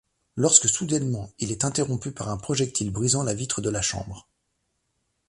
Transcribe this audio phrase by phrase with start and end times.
[0.35, 4.27] Lorsque soudainement, il est interrompu par un projectile brisant la vitre de la chambre.